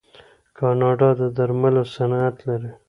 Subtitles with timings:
[0.57, 2.71] کاناډا د درملو صنعت لري.